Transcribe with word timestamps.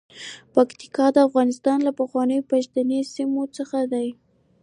پکتیکا 0.53 1.05
د 1.15 1.17
افغانستان 1.27 1.77
له 1.87 1.91
پخوانیو 1.99 2.47
پښتني 2.51 2.99
سیمو 3.13 3.43
څخه 3.57 3.79
ده. 3.91 4.03